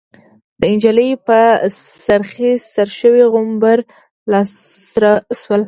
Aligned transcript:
د 0.59 0.61
نجلۍ 0.73 1.09
په 1.27 1.39
سرخۍ 2.05 2.53
سره 2.73 2.91
شوي 2.99 3.23
غومبري 3.33 3.81
لاسره 4.31 5.13
شول. 5.39 5.59